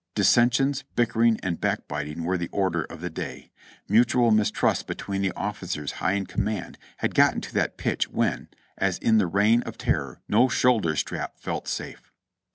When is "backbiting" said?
1.61-2.23